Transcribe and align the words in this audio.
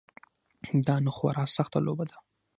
دا 0.87 0.95
نو 1.03 1.11
خورا 1.17 1.45
سخته 1.57 1.77
لوبه 1.85 2.05
ده. 2.11 2.17